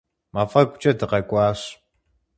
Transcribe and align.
Мафӏэгукӏэ 0.33 0.91
дыкъакӏуащ. 0.99 1.61